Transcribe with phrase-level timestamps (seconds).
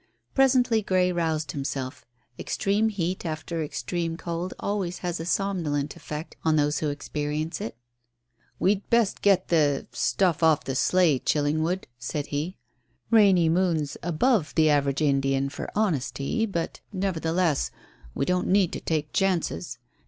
[0.33, 2.07] Presently Grey roused himself.
[2.39, 7.77] Extreme heat after extreme cold always has a somnolent effect on those who experience it.
[8.57, 12.57] "We'd best get the stuff off the sleigh, Chillingwood," said he.
[13.11, 17.69] "Rainy Moon's above the average Indian for honesty, but, nevertheless,
[18.15, 19.77] we don't need to take chances.